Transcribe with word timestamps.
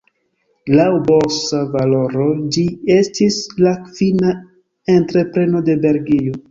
Laŭ 0.77 0.85
borsa 1.09 1.59
valoro 1.75 2.27
ĝi 2.57 2.65
estis 2.97 3.39
la 3.67 3.77
kvina 3.87 4.35
entrepreno 4.99 5.67
de 5.71 5.83
Belgio. 5.89 6.39